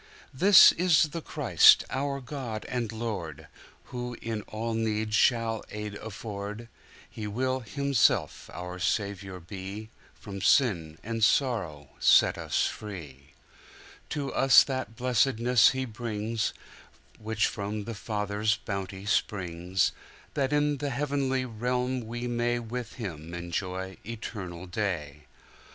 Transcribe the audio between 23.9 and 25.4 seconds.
eternal day.